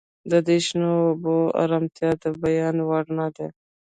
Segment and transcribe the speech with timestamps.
[0.31, 3.47] د دې شنو اوبو ارامتیا د بیان وړ نه ده